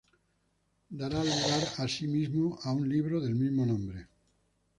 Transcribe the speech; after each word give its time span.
Dará 0.99 1.21
lugar 1.23 1.63
así 1.83 2.07
mismo 2.07 2.57
a 2.63 2.71
un 2.73 2.89
libro 2.89 3.21
del 3.21 3.35
mismo 3.35 3.67
nombre. 3.67 4.07